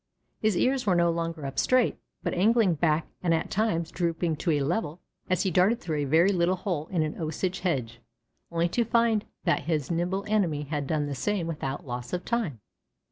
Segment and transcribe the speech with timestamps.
[0.39, 4.49] His ears were no longer up straight, but angling back and at times drooping to
[4.53, 8.01] a level, as he darted through a very little hole in an Osage hedge,
[8.51, 12.61] only to find that his nimble enemy had done the same without loss of time.